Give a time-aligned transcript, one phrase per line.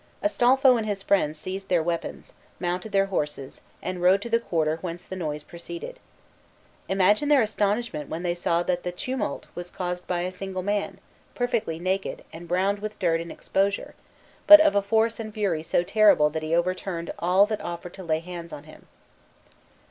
[0.23, 4.77] Astolpho and his friends seized their weapons, mounted their horses, and rode to the quarter
[4.77, 5.99] whence the noise proceeded.
[6.89, 10.97] Imagine their astonishment when they saw that the tumult was caused by a single man,
[11.35, 13.93] perfectly naked, and browned with dirt and exposure,
[14.47, 18.03] but of a force and fury so terrible that he overturned all that offered to
[18.03, 18.87] lay hands on him.